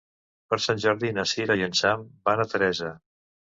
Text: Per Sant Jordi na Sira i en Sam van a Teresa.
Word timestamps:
Per 0.53 0.57
Sant 0.65 0.81
Jordi 0.85 1.11
na 1.19 1.27
Sira 1.33 1.59
i 1.61 1.67
en 1.67 1.77
Sam 1.83 2.09
van 2.31 2.45
a 2.47 2.51
Teresa. 2.57 2.93